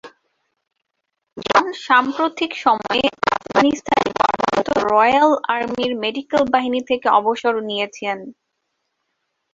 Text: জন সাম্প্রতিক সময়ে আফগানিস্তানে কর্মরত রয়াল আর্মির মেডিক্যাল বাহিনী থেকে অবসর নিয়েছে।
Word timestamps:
জন 1.45 1.65
সাম্প্রতিক 1.85 2.51
সময়ে 2.65 3.05
আফগানিস্তানে 3.35 4.09
কর্মরত 4.19 4.67
রয়াল 4.87 5.31
আর্মির 5.53 5.93
মেডিক্যাল 6.03 6.43
বাহিনী 6.53 6.79
থেকে 6.89 7.07
অবসর 7.19 7.53
নিয়েছে। 7.69 8.05